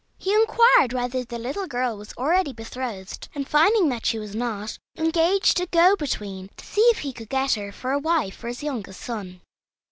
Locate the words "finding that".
3.47-4.03